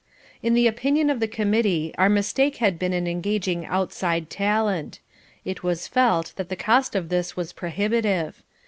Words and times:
In 0.41 0.55
the 0.55 0.65
opinion 0.65 1.11
of 1.11 1.19
the 1.19 1.27
committee 1.27 1.93
our 1.95 2.09
mistake 2.09 2.55
had 2.55 2.79
been 2.79 2.91
in 2.91 3.05
engaging 3.05 3.67
outside 3.67 4.31
talent. 4.31 4.97
It 5.45 5.61
was 5.61 5.87
felt 5.87 6.33
that 6.37 6.49
the 6.49 6.55
cost 6.55 6.95
of 6.95 7.09
this 7.09 7.37
was 7.37 7.53
prohibitive. 7.53 8.41